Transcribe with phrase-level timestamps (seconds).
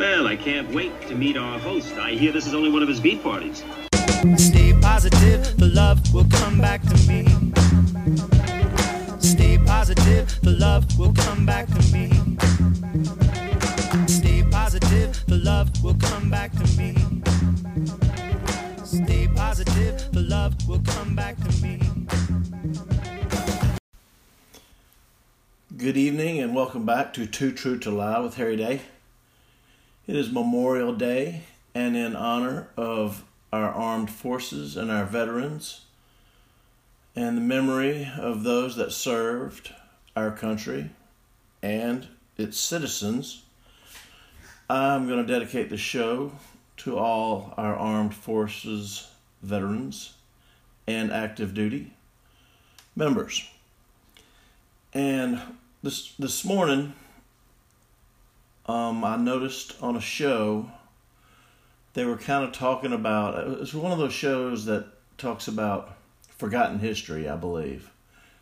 [0.00, 1.92] Well, I can't wait to meet our host.
[1.98, 3.62] I hear this is only one of his beat parties.
[4.38, 7.26] Stay positive, the love will come back to me.
[9.18, 12.08] Stay positive, the love will come back to me.
[14.06, 16.96] Stay positive, the love will come back to me.
[18.82, 21.78] Stay positive, the love will come back to me.
[25.76, 28.80] Good evening and welcome back to Too True to Lie with Harry Day.
[30.10, 35.82] It is Memorial Day, and in honor of our armed forces and our veterans,
[37.14, 39.72] and the memory of those that served
[40.16, 40.90] our country
[41.62, 43.44] and its citizens,
[44.68, 46.32] I'm going to dedicate the show
[46.78, 50.14] to all our armed forces veterans
[50.88, 51.92] and active duty
[52.96, 53.48] members.
[54.92, 55.40] And
[55.84, 56.94] this this morning,
[58.70, 60.70] um, I noticed on a show
[61.94, 63.60] they were kind of talking about.
[63.60, 64.86] It's one of those shows that
[65.18, 65.96] talks about
[66.38, 67.90] forgotten history, I believe,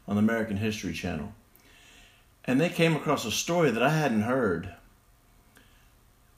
[0.06, 1.32] on the American History Channel,
[2.44, 4.74] and they came across a story that I hadn't heard.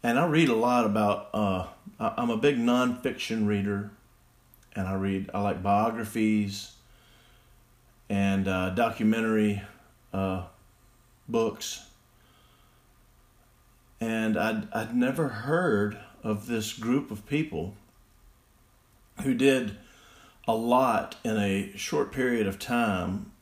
[0.03, 1.29] And I read a lot about.
[1.35, 1.67] Uh,
[1.99, 3.91] I'm a big nonfiction reader,
[4.75, 5.31] and I read.
[5.35, 6.73] I like biographies
[8.09, 9.63] and uh, documentary
[10.13, 10.45] uh,
[11.29, 11.90] books,
[14.01, 17.75] and I'd I'd never heard of this group of people
[19.23, 19.77] who did
[20.49, 23.33] a lot in a short period of time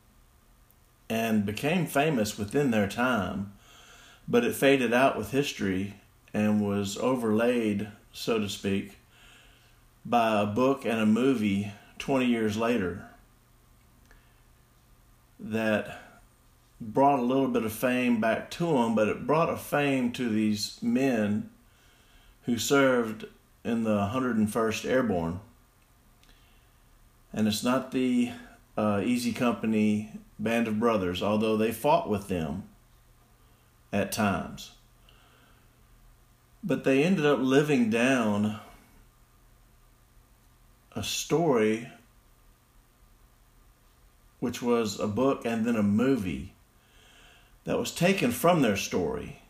[1.09, 3.53] and became famous within their time,
[4.27, 5.95] but it faded out with history
[6.33, 8.97] and was overlaid, so to speak,
[10.05, 13.05] by a book and a movie 20 years later
[15.39, 16.08] that
[16.81, 20.29] brought a little bit of fame back to them, but it brought a fame to
[20.29, 21.49] these men
[22.43, 23.25] who served
[23.63, 25.39] in the 101st Airborne.
[27.33, 28.31] And it's not the
[28.77, 32.63] uh, Easy Company Band of Brothers, although they fought with them
[33.91, 34.71] at times.
[36.63, 38.59] But they ended up living down
[40.95, 41.89] a story
[44.39, 46.53] which was a book and then a movie
[47.69, 49.43] that was taken from their story.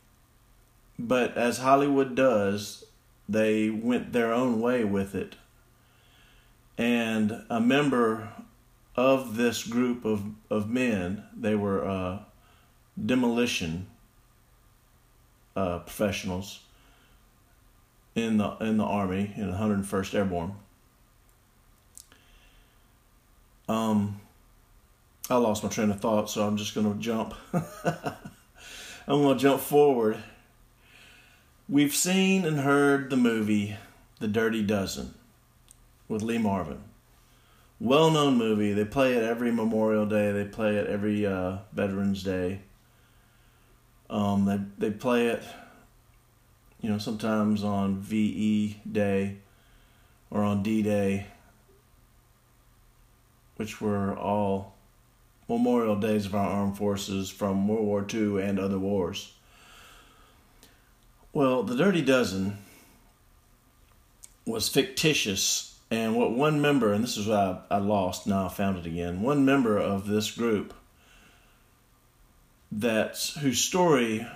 [0.99, 2.83] But as Hollywood does,
[3.29, 5.37] they went their own way with it.
[6.77, 8.27] And a member
[8.97, 12.19] of this group of, of men, they were uh,
[13.05, 13.87] demolition
[15.55, 16.59] uh, professionals
[18.15, 20.55] in the in the army in the 101st Airborne.
[23.69, 24.18] Um,
[25.29, 27.35] I lost my train of thought, so I'm just going to jump.
[27.53, 30.17] I'm going to jump forward.
[31.67, 33.77] We've seen and heard the movie
[34.19, 35.13] The Dirty Dozen
[36.07, 36.83] with Lee Marvin.
[37.79, 38.73] Well known movie.
[38.73, 42.61] They play it every Memorial Day, they play it every uh, Veterans Day.
[44.09, 45.43] Um, they, they play it,
[46.81, 49.37] you know, sometimes on VE Day
[50.31, 51.27] or on D Day,
[53.57, 54.78] which were all
[55.49, 59.33] Memorial Days of our armed forces from World War II and other wars.
[61.33, 62.57] Well, the Dirty Dozen
[64.45, 68.49] was fictitious, and what one member, and this is what I, I lost, now I
[68.49, 70.73] found it again, one member of this group
[72.71, 74.27] that whose story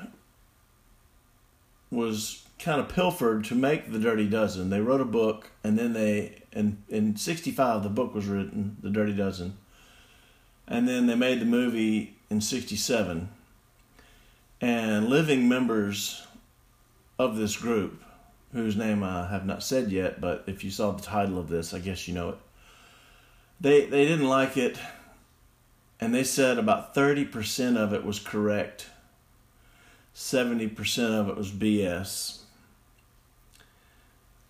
[1.91, 4.71] was kind of pilfered to make the Dirty Dozen.
[4.71, 8.89] They wrote a book, and then they, in, in 65, the book was written, The
[8.89, 9.57] Dirty Dozen
[10.67, 13.29] and then they made the movie in 67
[14.61, 16.25] and living members
[17.19, 18.03] of this group
[18.53, 21.73] whose name I have not said yet but if you saw the title of this
[21.73, 22.37] I guess you know it.
[23.59, 24.77] They they didn't like it
[25.99, 28.87] and they said about 30% of it was correct
[30.15, 32.43] 70% of it was BS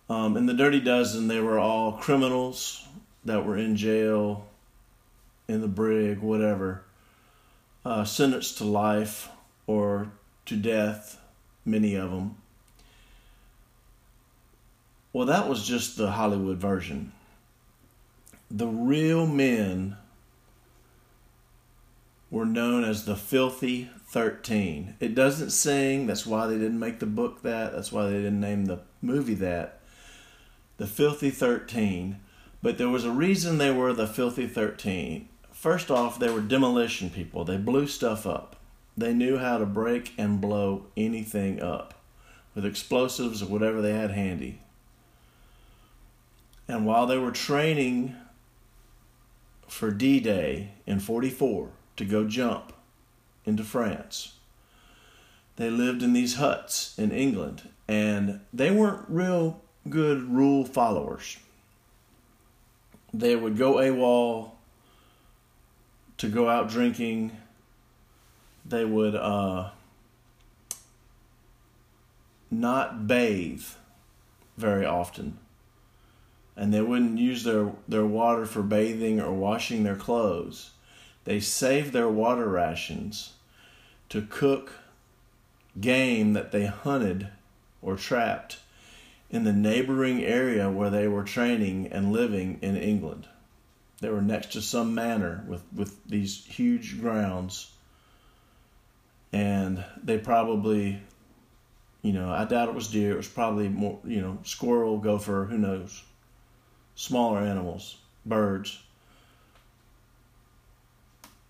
[0.08, 2.86] um, in the Dirty Dozen, they were all criminals
[3.24, 4.46] that were in jail
[5.48, 6.84] in the brig, whatever,
[7.84, 9.28] uh, sentenced to life
[9.66, 10.10] or
[10.46, 11.20] to death,
[11.64, 12.36] many of them.
[15.12, 17.12] Well, that was just the Hollywood version.
[18.50, 19.96] The real men
[22.30, 24.96] were known as the Filthy 13.
[24.98, 28.40] It doesn't sing, that's why they didn't make the book that, that's why they didn't
[28.40, 29.80] name the movie that.
[30.78, 32.18] The Filthy 13.
[32.60, 35.28] But there was a reason they were the Filthy 13.
[35.64, 37.46] First off, they were demolition people.
[37.46, 38.56] They blew stuff up.
[38.98, 41.94] They knew how to break and blow anything up.
[42.54, 44.60] with explosives or whatever they had handy.
[46.68, 48.14] And while they were training
[49.66, 52.74] for D Day in 44 to go jump
[53.46, 54.34] into France,
[55.56, 61.38] they lived in these huts in England and they weren't real good rule followers.
[63.14, 64.53] They would go AWOL
[66.18, 67.36] to go out drinking.
[68.64, 69.70] They would uh,
[72.50, 73.64] not bathe
[74.56, 75.38] very often.
[76.56, 80.70] And they wouldn't use their, their water for bathing or washing their clothes.
[81.24, 83.32] They saved their water rations
[84.10, 84.72] to cook
[85.80, 87.28] game that they hunted
[87.82, 88.58] or trapped
[89.30, 93.26] in the neighboring area where they were training and living in England.
[94.00, 97.70] They were next to some manor with, with these huge grounds.
[99.32, 101.00] And they probably,
[102.02, 103.12] you know, I doubt it was deer.
[103.12, 106.02] It was probably more, you know, squirrel, gopher, who knows.
[106.94, 108.80] Smaller animals, birds.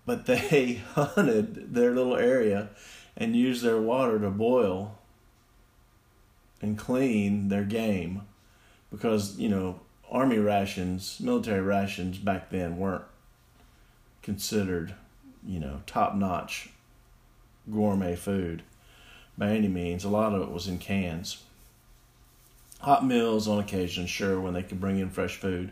[0.05, 2.69] But they hunted their little area
[3.17, 4.97] and used their water to boil
[6.61, 8.23] and clean their game
[8.91, 9.79] because, you know,
[10.15, 13.03] army rations, military rations back then weren't
[14.21, 14.95] considered,
[15.45, 16.69] you know, top notch
[17.69, 18.63] gourmet food
[19.37, 20.05] by any means.
[20.05, 21.43] A lot of it was in cans.
[22.79, 25.71] Hot meals on occasion, sure, when they could bring in fresh food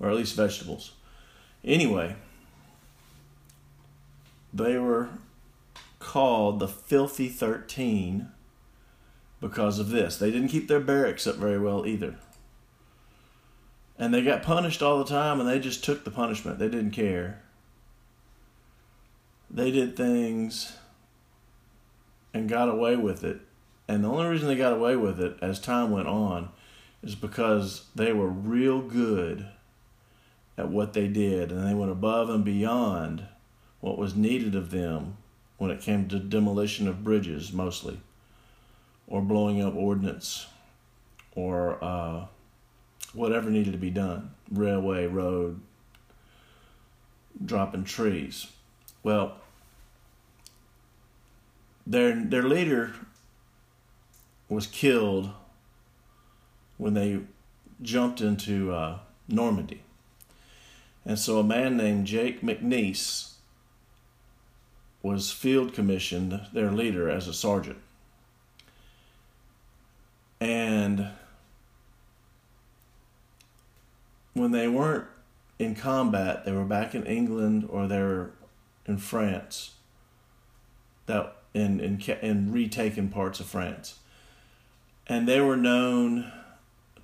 [0.00, 0.90] or at least vegetables.
[1.64, 2.16] Anyway,
[4.52, 5.08] they were
[6.00, 8.28] called the Filthy Thirteen
[9.40, 10.16] because of this.
[10.16, 12.16] They didn't keep their barracks up very well either.
[13.98, 16.58] And they got punished all the time and they just took the punishment.
[16.58, 17.42] They didn't care.
[19.50, 20.76] They did things
[22.32, 23.40] and got away with it.
[23.86, 26.48] And the only reason they got away with it as time went on
[27.02, 29.46] is because they were real good
[30.56, 33.26] at what they did and they went above and beyond
[33.80, 35.16] what was needed of them
[35.58, 38.00] when it came to demolition of bridges mostly
[39.06, 40.46] or blowing up ordnance
[41.34, 42.24] or uh,
[43.14, 45.60] whatever needed to be done railway, road,
[47.44, 48.48] dropping trees.
[49.02, 49.36] Well,
[51.86, 52.92] their, their leader
[54.48, 55.30] was killed
[56.76, 57.20] when they
[57.82, 59.82] jumped into uh, Normandy.
[61.04, 63.32] And so a man named Jake McNiece
[65.02, 67.78] was field commissioned their leader as a sergeant.
[70.40, 71.10] And
[74.34, 75.06] when they weren't
[75.58, 78.32] in combat, they were back in England or they were
[78.86, 79.74] in France.
[81.06, 83.98] That in in in retaken parts of France,
[85.06, 86.30] and they were known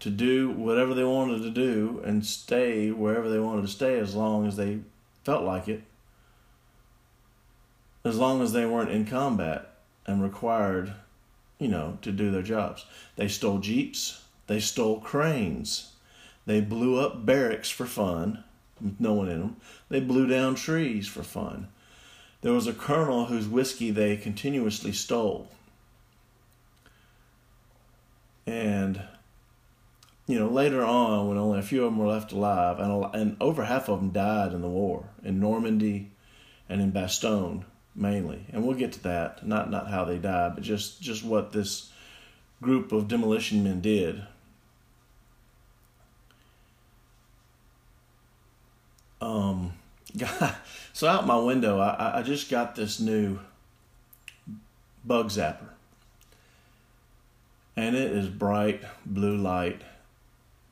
[0.01, 4.15] to do whatever they wanted to do and stay wherever they wanted to stay as
[4.15, 4.81] long as they
[5.25, 5.83] felt like it.
[8.03, 9.75] As long as they weren't in combat
[10.07, 10.95] and required,
[11.59, 12.87] you know, to do their jobs.
[13.17, 14.25] They stole jeeps.
[14.47, 15.93] They stole cranes
[16.47, 18.45] they blew up barracks for fun,
[18.81, 19.57] with no one in them.
[19.89, 21.69] They blew down trees for fun.
[22.43, 25.49] There was a colonel whose whiskey they continuously stole.
[28.47, 29.03] And,
[30.27, 33.37] you know, later on, when only a few of them were left alive, and, and
[33.41, 36.11] over half of them died in the war, in Normandy
[36.69, 38.47] and in Bastogne mainly.
[38.53, 39.47] And we'll get to that.
[39.47, 41.93] Not, not how they died, but just, just what this
[42.63, 44.23] group of demolition men did
[49.21, 49.73] um,
[50.93, 53.39] so out my window, I, I just got this new
[55.05, 55.69] bug zapper.
[57.77, 59.83] And it is bright blue light.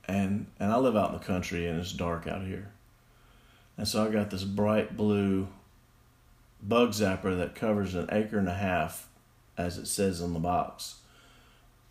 [0.07, 2.71] And, and I live out in the country and it's dark out here.
[3.77, 5.49] And so I got this bright blue
[6.63, 9.09] bug zapper that covers an acre and a half,
[9.57, 10.97] as it says on the box,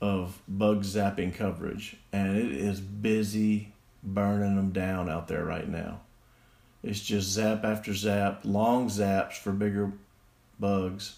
[0.02, 1.96] of bug zapping coverage.
[2.12, 3.74] And it is busy
[4.04, 6.02] burning them down out there right now.
[6.84, 9.92] It's just zap after zap, long zaps for bigger
[10.60, 11.18] bugs.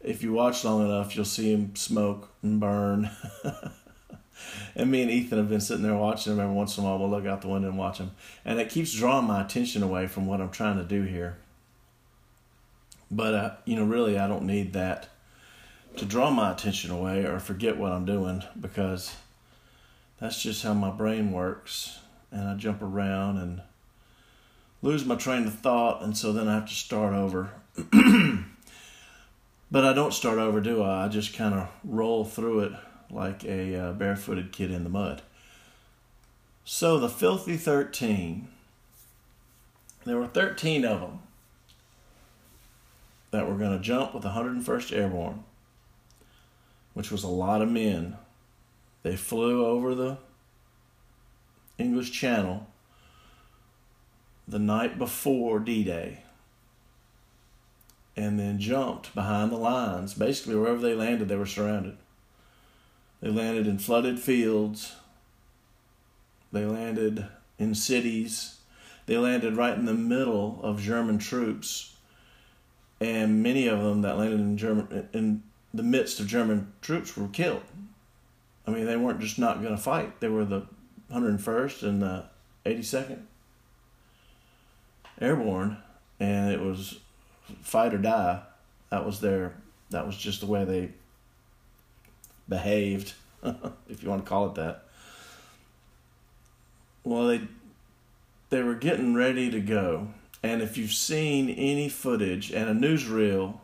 [0.00, 3.10] If you watch long enough, you'll see them smoke and burn.
[4.76, 6.98] and me and Ethan have been sitting there watching them every once in a while.
[6.98, 8.12] We'll look out the window and watch them.
[8.44, 11.38] And it keeps drawing my attention away from what I'm trying to do here.
[13.10, 15.08] But, uh, you know, really, I don't need that
[15.96, 19.16] to draw my attention away or forget what I'm doing because
[20.20, 21.98] that's just how my brain works.
[22.30, 23.62] And I jump around and
[24.82, 27.50] lose my train of thought, and so then I have to start over.
[29.70, 31.04] but I don't start over, do I?
[31.04, 32.72] I just kind of roll through it
[33.10, 35.22] like a uh, barefooted kid in the mud.
[36.64, 38.48] So the Filthy 13,
[40.04, 41.20] there were 13 of them
[43.30, 45.44] that were going to jump with the 101st Airborne,
[46.94, 48.16] which was a lot of men.
[49.02, 50.18] They flew over the
[51.78, 52.66] English Channel
[54.48, 56.22] the night before D Day
[58.16, 60.14] and then jumped behind the lines.
[60.14, 61.96] Basically, wherever they landed, they were surrounded.
[63.20, 64.94] They landed in flooded fields,
[66.50, 67.26] they landed
[67.58, 68.58] in cities,
[69.06, 71.94] they landed right in the middle of German troops.
[73.00, 77.28] And many of them that landed in German in the midst of German troops were
[77.28, 77.62] killed.
[78.66, 80.18] I mean, they weren't just not going to fight.
[80.20, 80.66] They were the
[81.12, 82.24] 101st and the
[82.66, 83.20] 82nd
[85.20, 85.78] Airborne,
[86.20, 87.00] and it was
[87.62, 88.42] fight or die.
[88.90, 89.54] That was their.
[89.90, 90.90] That was just the way they
[92.48, 93.14] behaved,
[93.88, 94.84] if you want to call it that.
[97.04, 97.42] Well, they
[98.50, 100.08] they were getting ready to go,
[100.42, 103.58] and if you've seen any footage and a newsreel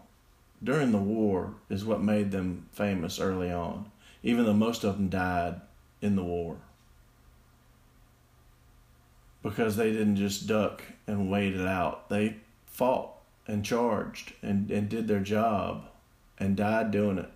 [0.62, 3.90] during the war is what made them famous early on,
[4.22, 5.60] even though most of them died
[6.00, 6.56] in the war
[9.44, 12.08] because they didn't just duck and waited out.
[12.08, 13.12] They fought
[13.46, 15.84] and charged and, and did their job
[16.38, 17.30] and died doing it.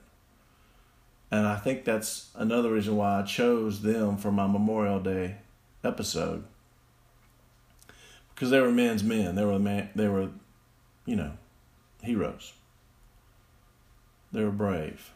[1.31, 5.37] And I think that's another reason why I chose them for my Memorial Day
[5.85, 6.45] episode.
[8.35, 9.35] Because they were men's men.
[9.35, 10.31] They were man they were,
[11.05, 11.33] you know,
[12.03, 12.55] heroes.
[14.33, 15.13] They were brave.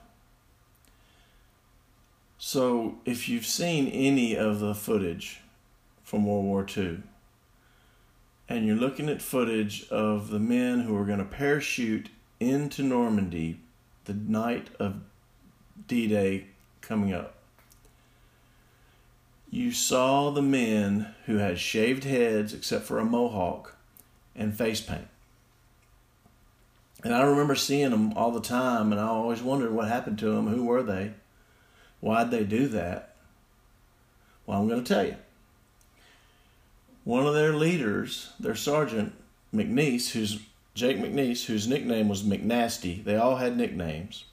[2.37, 5.41] So if you've seen any of the footage
[6.03, 7.03] from World War II,
[8.49, 13.61] and you're looking at footage of the men who are going to parachute into Normandy
[14.05, 14.97] the night of
[15.87, 16.47] D Day
[16.81, 17.35] coming up.
[19.51, 23.77] You saw the men who had shaved heads except for a mohawk
[24.35, 25.09] and face paint.
[27.05, 30.31] And I remember seeing them all the time, and I always wondered what happened to
[30.31, 30.47] them.
[30.47, 31.13] Who were they?
[32.01, 33.15] Why'd they do that?
[34.47, 35.17] Well, I'm going to tell you
[37.05, 39.13] one of their leaders, their sergeant
[39.55, 40.41] McNiece, who's
[40.75, 43.03] Jake McNiece, whose nickname was McNasty.
[43.03, 44.25] They all had nicknames.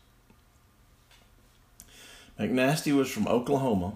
[2.39, 3.95] McNasty was from Oklahoma.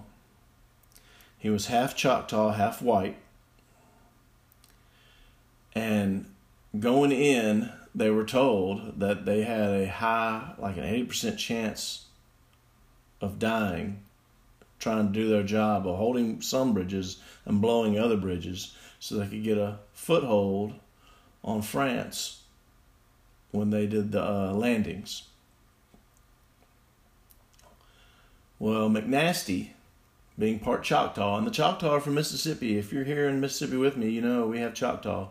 [1.38, 3.16] He was half Choctaw, half white.
[5.74, 6.26] And
[6.78, 12.06] going in, they were told that they had a high, like an 80% chance
[13.20, 14.02] of dying
[14.84, 19.26] trying to do their job of holding some bridges and blowing other bridges so they
[19.26, 20.74] could get a foothold
[21.42, 22.42] on France
[23.50, 25.22] when they did the uh, landings.
[28.58, 29.70] Well, McNasty,
[30.38, 32.76] being part Choctaw, and the Choctaw are from Mississippi.
[32.76, 35.28] If you're here in Mississippi with me, you know we have Choctaw.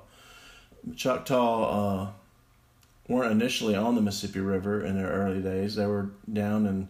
[0.96, 2.08] Choctaw uh,
[3.08, 5.76] weren't initially on the Mississippi River in their early days.
[5.76, 6.88] They were down in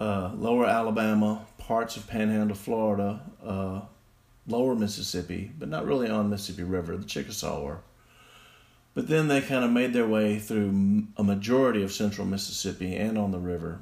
[0.00, 3.80] uh, lower Alabama, parts of Panhandle, Florida, uh,
[4.46, 7.78] lower Mississippi, but not really on Mississippi River, the Chickasaw were.
[8.94, 13.16] But then they kind of made their way through a majority of central Mississippi and
[13.16, 13.80] on the river.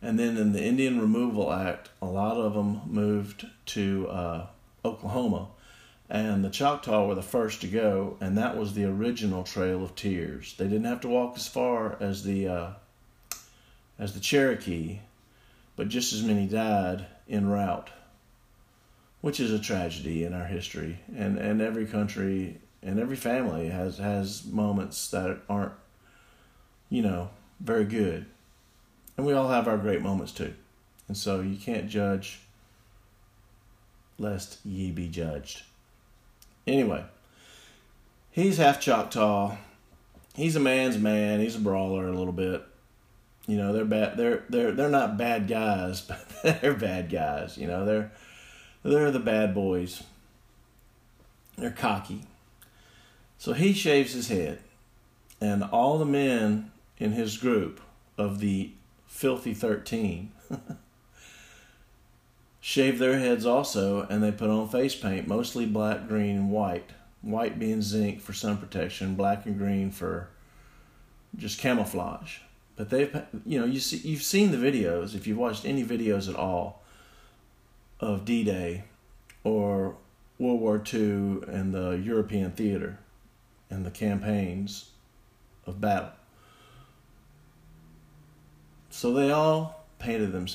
[0.00, 4.46] And then in the Indian Removal Act, a lot of them moved to uh,
[4.84, 5.48] Oklahoma.
[6.08, 9.94] And the Choctaw were the first to go, and that was the original Trail of
[9.94, 10.54] Tears.
[10.58, 12.70] They didn't have to walk as far as the uh,
[13.98, 14.98] as the Cherokee,
[15.76, 17.90] but just as many died en route,
[19.20, 20.98] which is a tragedy in our history.
[21.16, 25.72] And, and every country and every family has, has moments that aren't,
[26.90, 28.26] you know, very good.
[29.16, 30.54] And we all have our great moments too.
[31.08, 32.40] And so you can't judge
[34.18, 35.62] lest ye be judged.
[36.66, 37.04] Anyway,
[38.30, 39.56] he's half Choctaw.
[40.34, 41.40] He's a man's man.
[41.40, 42.64] He's a brawler a little bit
[43.46, 46.00] you know they're bad they're they're they're not bad guys
[46.42, 48.12] but they're bad guys you know they're
[48.82, 50.02] they're the bad boys.
[51.56, 52.22] They're cocky.
[53.38, 54.58] So he shaves his head
[55.40, 57.80] and all the men in his group
[58.16, 58.70] of the
[59.06, 60.30] filthy 13
[62.60, 66.90] shave their heads also and they put on face paint mostly black green and white.
[67.20, 70.28] White being zinc for sun protection black and green for
[71.36, 72.38] just camouflage
[72.76, 73.14] but they've,
[73.44, 76.82] you know, you see, you've seen the videos if you've watched any videos at all
[78.00, 78.84] of D-Day
[79.44, 79.96] or
[80.38, 82.98] World War II and the European theater
[83.70, 84.90] and the campaigns
[85.66, 86.12] of battle.
[88.90, 90.46] So they all painted them,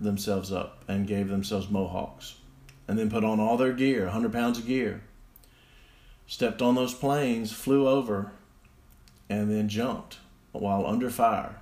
[0.00, 2.36] themselves up and gave themselves mohawks,
[2.88, 5.02] and then put on all their gear, 100 pounds of gear.
[6.26, 8.32] Stepped on those planes, flew over,
[9.28, 10.18] and then jumped
[10.52, 11.56] while under fire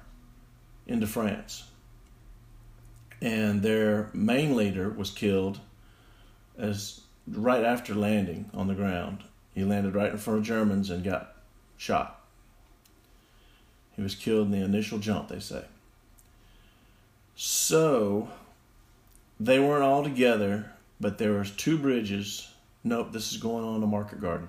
[0.92, 1.64] into France.
[3.20, 5.60] And their main leader was killed
[6.58, 9.24] as right after landing on the ground.
[9.54, 11.36] He landed right in front of Germans and got
[11.76, 12.20] shot.
[13.96, 15.64] He was killed in the initial jump, they say.
[17.36, 18.28] So
[19.38, 22.48] they weren't all together, but there was two bridges.
[22.84, 24.48] Nope, this is going on in Market Garden.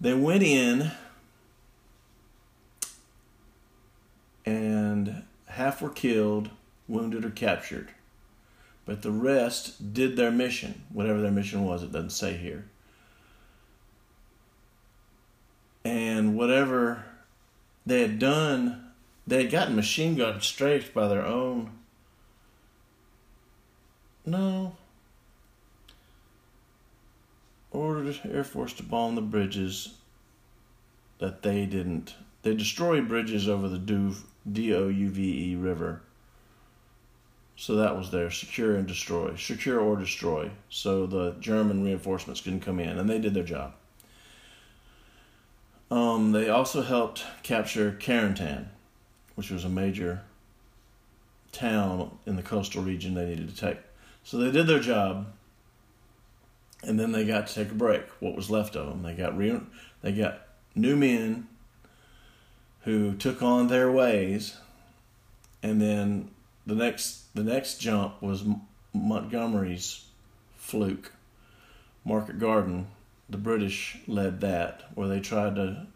[0.00, 0.92] They went in
[4.48, 6.48] and half were killed,
[6.86, 7.90] wounded, or captured.
[8.86, 12.64] But the rest did their mission, whatever their mission was, it doesn't say here.
[15.84, 17.04] And whatever
[17.84, 18.92] they had done,
[19.26, 21.70] they had gotten machine gun strafed by their own.
[24.24, 24.76] No.
[27.70, 29.94] Ordered Air Force to bomb the bridges
[31.18, 32.14] that they didn't.
[32.42, 36.02] They destroyed bridges over the Douve, D-O-U-V-E River.
[37.56, 40.50] So that was their secure and destroy, secure or destroy.
[40.70, 43.74] So the German reinforcements couldn't come in, and they did their job.
[45.90, 48.66] Um, they also helped capture Carentan,
[49.34, 50.22] which was a major
[51.50, 53.78] town in the coastal region they needed to take.
[54.22, 55.26] So they did their job,
[56.82, 58.02] and then they got to take a break.
[58.20, 59.62] What was left of them, they got re-
[60.02, 60.42] they got
[60.74, 61.48] new men
[62.88, 64.56] who took on their ways,
[65.62, 66.30] and then
[66.66, 68.44] the next the next jump was
[68.92, 70.04] Montgomery's
[70.56, 71.12] fluke,
[72.04, 72.88] Market Garden
[73.28, 75.86] the British led that, where they tried to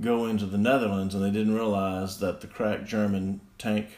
[0.00, 3.88] go into the Netherlands and they didn't realize that the crack German tank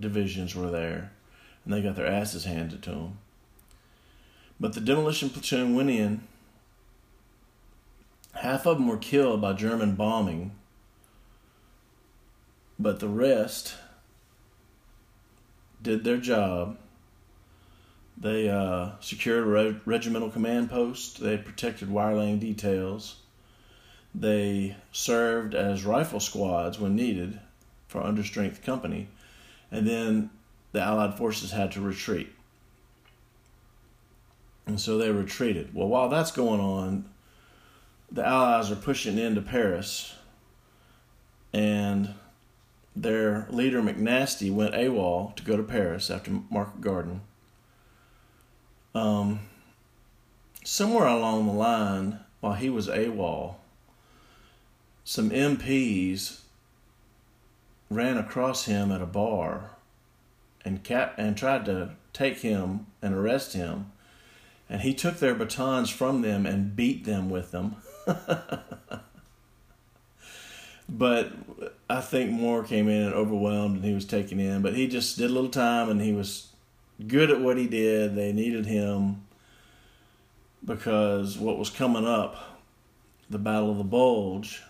[0.00, 1.12] divisions were there
[1.64, 3.18] and they got their asses handed to them.
[4.58, 6.22] But the demolition platoon went in.
[8.32, 10.52] Half of them were killed by German bombing,
[12.78, 13.74] but the rest
[15.82, 16.76] did their job
[18.20, 21.20] they uh, secured a reg- regimental command post.
[21.20, 23.16] They protected wireline details.
[24.14, 27.38] They served as rifle squads when needed
[27.86, 29.08] for understrength company.
[29.70, 30.30] And then
[30.72, 32.30] the Allied forces had to retreat.
[34.66, 35.74] And so they retreated.
[35.74, 37.04] Well, while that's going on,
[38.10, 40.14] the Allies are pushing into Paris.
[41.52, 42.14] And
[42.94, 47.20] their leader, McNasty, went AWOL to go to Paris after Market Garden
[48.94, 49.40] um,
[50.64, 53.56] somewhere along the line, while he was AWOL,
[55.04, 56.40] some MPs
[57.90, 59.70] ran across him at a bar
[60.64, 63.92] and cap and tried to take him and arrest him.
[64.68, 67.76] And he took their batons from them and beat them with them
[70.88, 71.32] but
[71.90, 75.18] i think more came in and overwhelmed and he was taken in but he just
[75.18, 76.48] did a little time and he was
[77.06, 78.14] good at what he did.
[78.14, 79.26] They needed him
[80.64, 82.58] because what was coming up,
[83.30, 84.62] the Battle of the Bulge,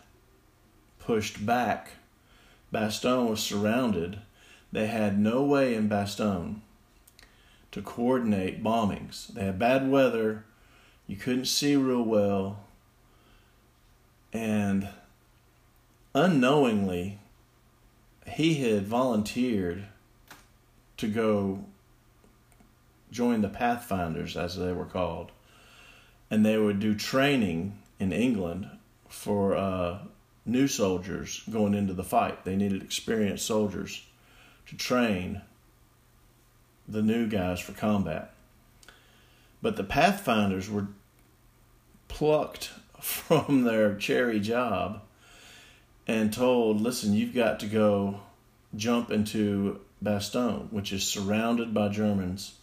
[0.98, 1.92] pushed back.
[2.72, 4.20] Bastogne was surrounded.
[4.70, 6.57] They had no way in Bastogne
[7.72, 9.28] to coordinate bombings.
[9.28, 10.44] They had bad weather.
[11.07, 12.64] You couldn't see real well.
[14.35, 14.88] And
[16.14, 17.18] unknowingly,
[18.27, 19.87] he had volunteered
[20.97, 21.64] to go
[23.11, 25.33] join the Pathfinders, as they were called,
[26.31, 28.68] and they would do training in England
[29.09, 29.99] for uh,
[30.44, 32.44] new soldiers going into the fight.
[32.44, 34.05] They needed experienced soldiers
[34.66, 35.42] to train
[36.87, 38.33] the new guys for combat.
[39.62, 40.88] But the Pathfinders were
[42.09, 42.66] plucked
[43.01, 45.03] from their cherry job
[46.09, 48.21] and told, listen, you've got to go
[48.75, 52.55] jump into Bastogne, which is surrounded by Germans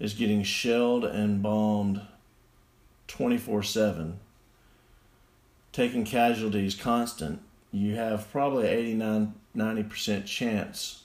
[0.00, 2.00] is getting shelled and bombed
[3.06, 4.18] 24 7,
[5.72, 11.04] taking casualties constant, you have probably 89 90% chance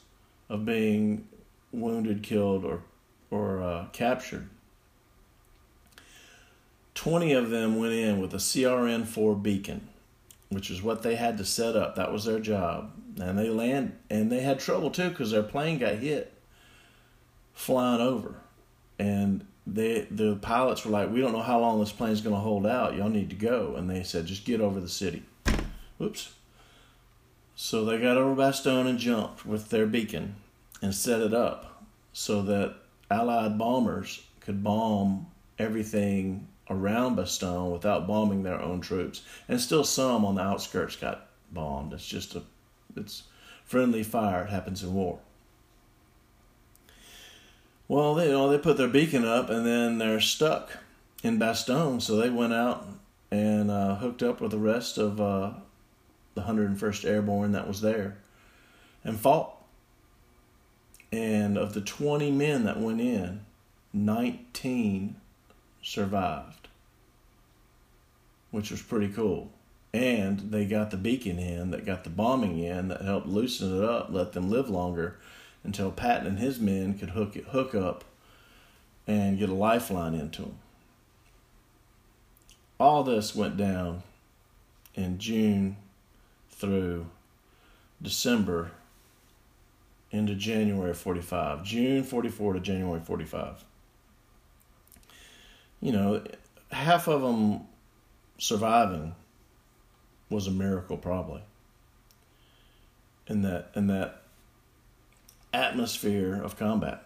[0.49, 1.27] of being
[1.71, 2.81] wounded, killed, or,
[3.29, 4.49] or uh, captured.
[6.95, 9.87] 20 of them went in with a CRN 4 beacon,
[10.49, 11.95] which is what they had to set up.
[11.95, 12.91] That was their job.
[13.19, 16.33] And they land and they had trouble too because their plane got hit
[17.53, 18.35] flying over
[18.97, 22.65] and they the pilots were like, "We don't know how long this plane's to hold
[22.65, 22.95] out.
[22.95, 25.23] Y'all need to go." And they said, "Just get over the city."
[25.97, 26.33] Whoops.
[27.55, 30.35] So they got over Bastogne and jumped with their beacon,
[30.81, 31.83] and set it up
[32.13, 32.75] so that
[33.11, 39.21] Allied bombers could bomb everything around Bastogne without bombing their own troops.
[39.47, 41.93] And still some on the outskirts got bombed.
[41.93, 42.43] It's just a
[42.95, 43.23] it's
[43.65, 44.43] friendly fire.
[44.43, 45.19] It happens in war.
[47.87, 50.77] Well, they you know they put their beacon up and then they're stuck
[51.23, 52.87] in Bastogne, so they went out
[53.31, 55.51] and uh, hooked up with the rest of uh,
[56.35, 58.17] the 101st Airborne that was there
[59.03, 59.55] and fought.
[61.11, 63.41] And of the 20 men that went in,
[63.93, 65.15] 19
[65.81, 66.58] survived,
[68.51, 69.51] which was pretty cool.
[69.93, 73.83] And they got the beacon in, that got the bombing in, that helped loosen it
[73.83, 75.17] up, let them live longer
[75.63, 78.03] until Patton and his men could hook it, hook up
[79.07, 80.57] and get a lifeline into them.
[82.79, 84.03] All this went down
[84.93, 85.77] in June
[86.51, 87.07] through
[88.01, 88.71] December
[90.11, 91.63] into January 45.
[91.63, 93.63] June 44 to January 45.
[95.81, 96.23] You know,
[96.71, 97.61] half of them
[98.39, 99.13] surviving
[100.29, 101.43] was a miracle probably.
[103.27, 104.23] In that in that
[105.53, 107.03] atmosphere of combat.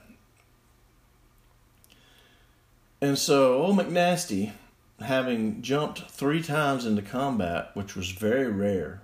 [3.02, 4.54] And so old McNasty,
[5.02, 9.02] having jumped three times into combat, which was very rare,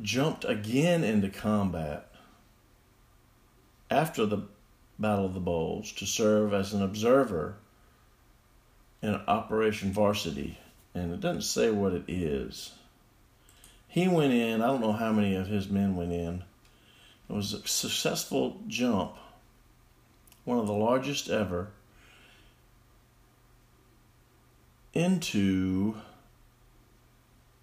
[0.00, 2.10] jumped again into combat
[3.88, 4.42] after the
[4.98, 7.56] Battle of the Bulge to serve as an observer
[9.02, 10.58] in Operation Varsity.
[10.94, 12.72] And it doesn't say what it is.
[13.88, 16.44] He went in, I don't know how many of his men went in.
[17.28, 19.16] It was a successful jump,
[20.44, 21.68] one of the largest ever,
[24.92, 25.96] into,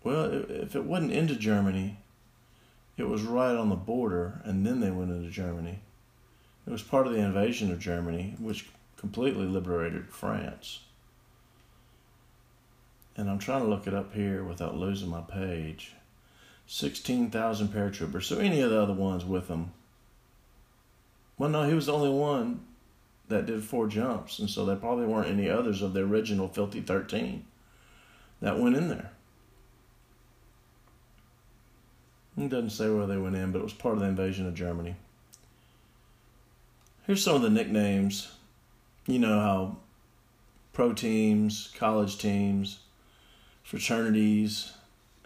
[0.03, 1.97] well, if it wasn't into Germany,
[2.97, 5.79] it was right on the border, and then they went into Germany.
[6.67, 10.81] It was part of the invasion of Germany, which completely liberated France.
[13.19, 15.91] And I'm trying to look it up here without losing my page.
[16.67, 18.23] 16,000 paratroopers.
[18.23, 19.73] So any of the other ones with him.
[21.37, 22.61] Well, no, he was the only one
[23.27, 26.79] that did four jumps, and so there probably weren't any others of the original Filthy
[26.79, 27.43] 13
[28.41, 29.11] that went in there.
[32.37, 34.55] It doesn't say where they went in, but it was part of the invasion of
[34.55, 34.95] Germany.
[37.05, 38.31] Here's some of the nicknames.
[39.07, 39.77] You know how
[40.71, 42.79] pro teams, college teams,
[43.69, 44.73] fraternities,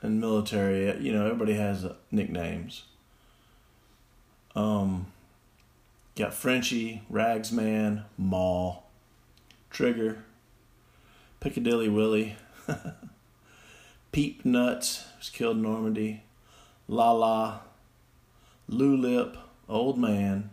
[0.02, 2.84] and military, you know, everybody has nicknames.
[4.54, 5.08] Um,
[6.18, 8.84] got Frenchie, Ragsman, Maul,
[9.70, 10.26] Trigger,
[11.40, 12.36] Piccadilly Willie,
[14.12, 16.24] Peep Nuts, was killed in Normandy,
[16.90, 17.60] La La,
[18.68, 19.38] Lou Lip,
[19.70, 20.50] Old Man,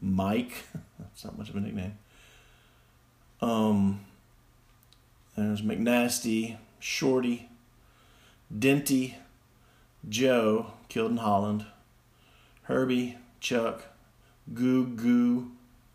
[0.00, 0.62] Mike.
[1.00, 1.98] That's not much of a nickname.
[3.42, 4.04] Um,
[5.36, 7.48] there's McNasty, Shorty,
[8.54, 9.14] Denty,
[10.06, 11.64] Joe, killed in Holland,
[12.64, 13.84] Herbie, Chuck,
[14.52, 15.50] Goo Goo,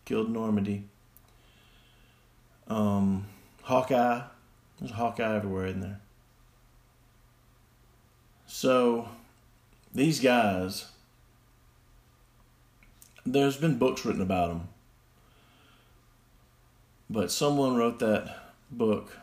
[0.06, 0.86] killed in Normandy.
[2.68, 3.28] Um,
[3.62, 4.22] Hawkeye,
[4.80, 6.00] there's Hawkeye everywhere in there.
[8.48, 9.10] So
[9.94, 10.88] these guys,
[13.28, 14.70] there's been books written about them,
[17.12, 18.40] but someone wrote that
[18.72, 19.19] book,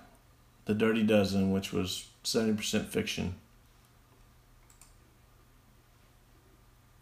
[0.66, 3.35] The Dirty Dozen, which was 70% fiction.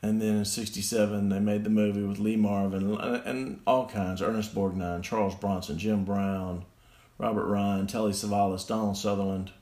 [0.02, 4.20] And then in 67, they made the movie with Lee Marvin uh, and all kinds
[4.20, 6.66] Ernest Borgnine, Charles Bronson, Jim Brown,
[7.16, 9.52] Robert Ryan, Telly Savalas, Donald Sutherland.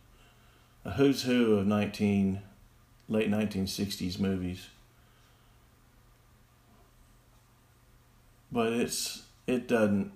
[0.84, 2.40] A who's who of 19
[3.08, 4.66] late 1960s movies.
[8.50, 10.10] But it's it doesn't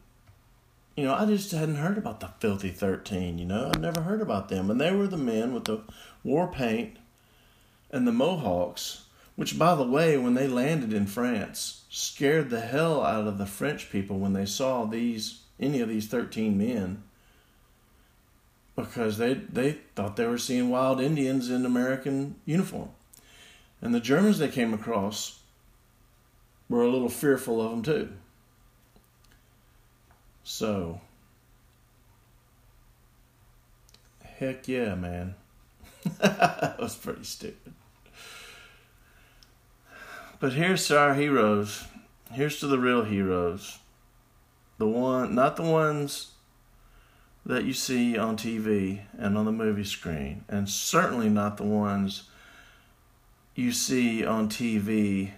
[0.96, 3.70] you know, I just hadn't heard about the Filthy 13, you know.
[3.72, 4.70] I've never heard about them.
[4.70, 5.82] And they were the men with the
[6.24, 6.96] war paint
[7.90, 9.04] and the mohawks,
[9.36, 13.46] which by the way, when they landed in France, scared the hell out of the
[13.46, 17.02] French people when they saw these any of these 13 men
[18.74, 22.90] because they they thought they were seeing wild Indians in American uniform.
[23.80, 25.40] And the Germans they came across
[26.68, 28.08] were a little fearful of them too.
[30.48, 31.00] So,
[34.38, 35.34] heck yeah, man.
[36.20, 37.74] that was pretty stupid.
[40.38, 41.82] But here's to our heroes.
[42.30, 43.80] Here's to the real heroes.
[44.78, 46.30] The one, not the ones
[47.44, 52.30] that you see on TV and on the movie screen, and certainly not the ones
[53.56, 55.32] you see on TV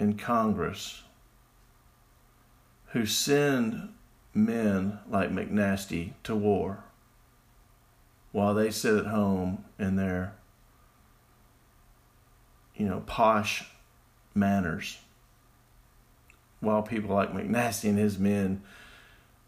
[0.00, 1.04] in Congress
[2.86, 3.90] who send
[4.34, 6.84] men like McNasty to war
[8.32, 10.34] while they sit at home in their
[12.74, 13.64] you know posh
[14.34, 14.98] manors
[16.60, 18.62] while people like McNasty and his men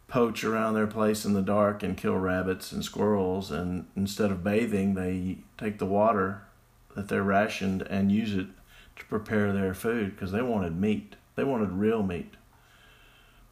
[0.07, 4.43] poach around their place in the dark and kill rabbits and squirrels and instead of
[4.43, 6.41] bathing they take the water
[6.95, 8.47] that they're rationed and use it
[8.97, 11.15] to prepare their food because they wanted meat.
[11.35, 12.35] They wanted real meat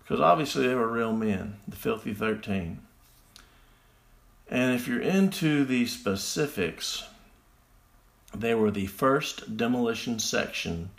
[0.10, 2.80] because obviously they were real men the filthy 13
[4.50, 7.04] and if you're into the specifics
[8.36, 10.90] they were the first demolition section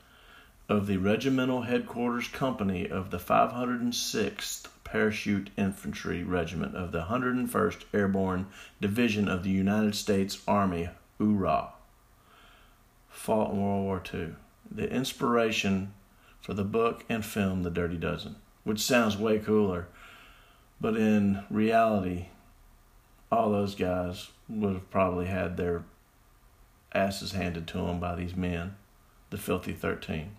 [0.69, 8.47] of the regimental headquarters company of the 506th Parachute Infantry Regiment of the 101st Airborne
[8.81, 10.89] Division of the United States Army,
[11.21, 11.69] URA.
[13.09, 14.35] Fought in World War II.
[14.69, 15.95] The inspiration
[16.41, 19.89] for the book and film The Dirty Dozen, which sounds way cooler,
[20.81, 22.27] but in reality,
[23.31, 25.85] all those guys would have probably had their
[26.93, 28.75] asses handed to them by these men,
[29.31, 30.37] the Filthy 13.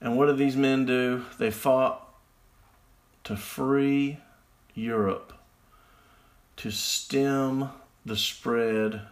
[0.00, 1.24] And what did these men do?
[1.38, 2.02] They fought
[3.24, 4.18] to free
[4.74, 5.32] Europe,
[6.56, 7.70] to stem
[8.04, 9.02] the spread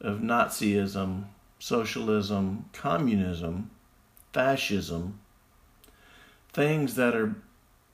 [0.00, 1.24] of Nazism,
[1.58, 3.70] socialism, communism,
[4.32, 5.18] fascism,
[6.56, 7.34] things that are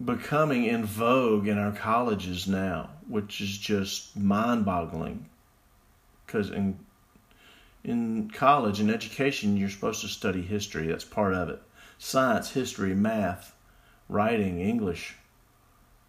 [0.02, 5.26] becoming in vogue in our colleges now, which is just mind boggling.
[6.24, 6.78] Because in
[7.82, 10.86] in college and education, you're supposed to study history.
[10.86, 11.60] That's part of it.
[11.98, 13.52] Science, history, math,
[14.08, 15.16] writing, English,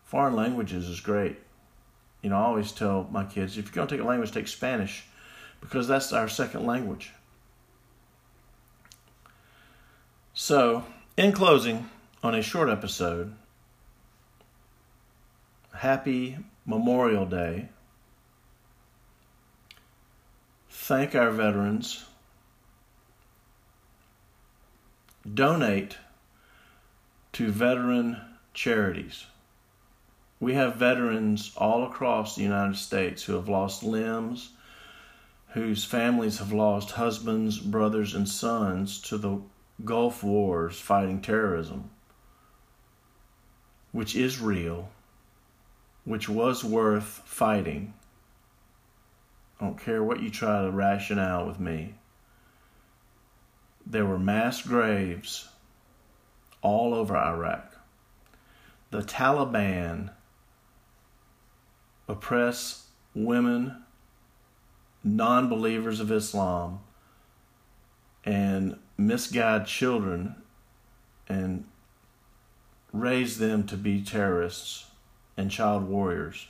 [0.06, 1.38] foreign languages is great.
[2.22, 4.48] You know, I always tell my kids if you're going to take a language, take
[4.48, 5.06] Spanish
[5.60, 7.14] because that's our second language.
[10.36, 10.86] So,
[11.18, 11.90] in closing,
[12.24, 13.34] on a short episode,
[15.76, 17.68] happy Memorial Day.
[20.70, 22.06] Thank our veterans.
[25.32, 25.98] Donate
[27.34, 28.22] to veteran
[28.54, 29.26] charities.
[30.40, 34.52] We have veterans all across the United States who have lost limbs,
[35.50, 39.42] whose families have lost husbands, brothers, and sons to the
[39.84, 41.90] Gulf Wars fighting terrorism,
[43.94, 44.90] which is real,
[46.04, 47.94] which was worth fighting.
[49.62, 51.94] I don't care what you try to ration out with me.
[53.86, 55.48] There were mass graves
[56.62, 57.78] all over Iraq.
[58.90, 60.10] The Taliban
[62.08, 63.84] oppress women,
[65.04, 66.80] non believers of Islam,
[68.26, 70.36] and misguide children
[71.28, 71.66] and
[72.94, 74.86] raise them to be terrorists
[75.36, 76.48] and child warriors.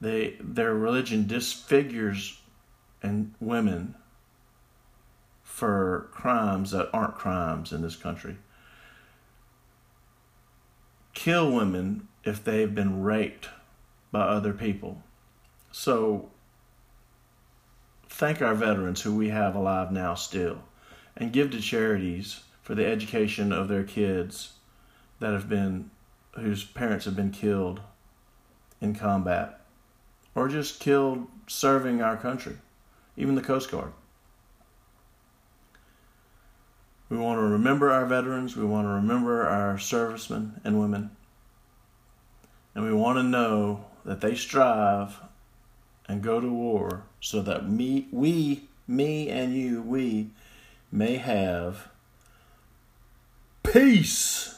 [0.00, 2.40] They, their religion disfigures
[3.02, 3.94] and women
[5.42, 8.38] for crimes that aren't crimes in this country.
[11.12, 13.48] Kill women if they've been raped
[14.10, 15.02] by other people.
[15.70, 16.30] So,
[18.08, 20.58] thank our veterans who we have alive now still,
[21.16, 24.54] and give to charities for the education of their kids
[25.20, 25.90] that have been,
[26.34, 27.80] whose parents have been killed
[28.80, 29.60] in combat,
[30.34, 32.56] or just killed serving our country,
[33.16, 33.92] even the Coast Guard.
[37.10, 38.56] We want to remember our veterans.
[38.56, 41.10] We want to remember our servicemen and women.
[42.74, 45.20] And we want to know that they strive
[46.08, 50.30] and go to war so that me, we, me and you, we
[50.90, 51.88] may have
[53.74, 54.53] peace.